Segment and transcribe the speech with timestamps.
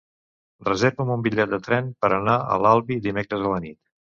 [0.69, 3.81] Reserva'm un bitllet de tren per anar a l'Albi dimecres a la nit.